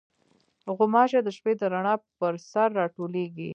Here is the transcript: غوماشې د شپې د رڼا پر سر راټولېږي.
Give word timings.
غوماشې 0.77 1.19
د 1.23 1.29
شپې 1.37 1.53
د 1.59 1.61
رڼا 1.73 1.95
پر 2.17 2.33
سر 2.51 2.69
راټولېږي. 2.79 3.49